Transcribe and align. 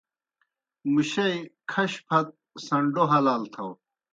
مُشئی 0.93 1.35
کھش 1.71 1.91
پھت 2.07 2.27
سنڈوْ 2.65 3.03
حلال 3.13 3.43
تھاؤ۔ 3.53 3.69